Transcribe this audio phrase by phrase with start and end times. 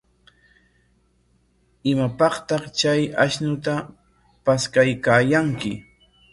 [1.91, 3.73] ¿Imapaqtaq chay ashnuta
[4.43, 5.71] paskaykaayanki?